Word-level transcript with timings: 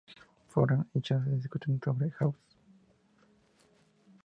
Foreman 0.47 0.89
y 0.95 1.01
Chase 1.01 1.29
discuten 1.29 1.79
sobre 1.79 2.09
House. 2.19 2.39